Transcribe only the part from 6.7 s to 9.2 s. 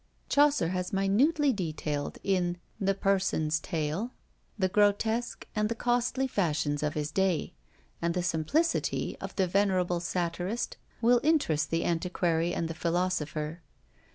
of his day; and the simplicity